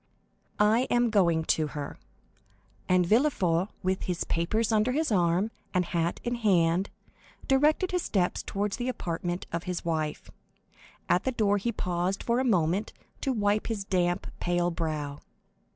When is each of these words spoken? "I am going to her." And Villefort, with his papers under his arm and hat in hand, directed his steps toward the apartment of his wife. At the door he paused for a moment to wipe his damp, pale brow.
"I 0.59 0.87
am 0.89 1.11
going 1.11 1.43
to 1.43 1.67
her." 1.77 1.99
And 2.89 3.05
Villefort, 3.05 3.67
with 3.83 4.05
his 4.05 4.23
papers 4.23 4.71
under 4.71 4.93
his 4.93 5.11
arm 5.11 5.51
and 5.75 5.85
hat 5.85 6.19
in 6.23 6.33
hand, 6.33 6.89
directed 7.47 7.91
his 7.91 8.01
steps 8.01 8.41
toward 8.41 8.71
the 8.71 8.89
apartment 8.89 9.45
of 9.51 9.65
his 9.65 9.85
wife. 9.85 10.31
At 11.07 11.23
the 11.23 11.31
door 11.31 11.57
he 11.59 11.71
paused 11.71 12.23
for 12.23 12.39
a 12.39 12.43
moment 12.43 12.93
to 13.21 13.31
wipe 13.31 13.67
his 13.67 13.83
damp, 13.83 14.25
pale 14.39 14.71
brow. 14.71 15.19